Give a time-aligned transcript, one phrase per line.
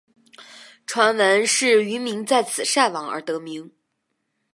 [0.87, 3.71] 传闻是渔民在此晒网而得名。